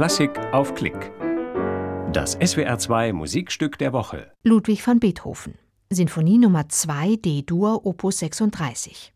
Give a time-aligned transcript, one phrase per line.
[0.00, 1.12] Klassik auf Klick.
[2.10, 4.32] Das SWR2 Musikstück der Woche.
[4.42, 5.56] Ludwig van Beethoven.
[5.90, 9.12] Sinfonie Nummer 2 D-Dur Opus 36.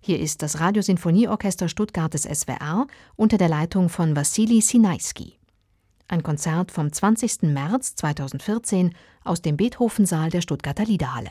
[0.00, 5.38] Hier ist das Radiosinfonieorchester Stuttgart des SWR unter der Leitung von Wassili Sinaisky.
[6.08, 7.42] Ein Konzert vom 20.
[7.42, 11.30] März 2014 aus dem Beethoven-Saal der Stuttgarter Liederhalle.